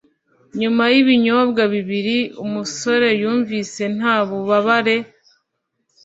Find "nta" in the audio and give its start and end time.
3.97-4.15